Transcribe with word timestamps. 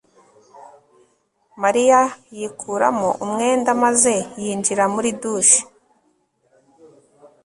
mariya 1.63 2.01
yikuramo 2.37 3.09
umwenda 3.25 3.71
maze 3.83 4.13
yinjira 4.41 4.83
muri 4.93 5.09
douche 5.21 5.59